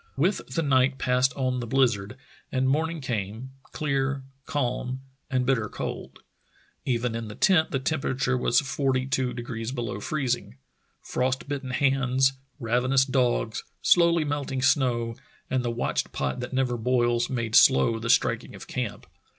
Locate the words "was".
8.35-8.61